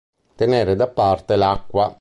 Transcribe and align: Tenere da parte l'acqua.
Tenere 0.35 0.75
da 0.75 0.87
parte 0.87 1.35
l'acqua. 1.35 1.87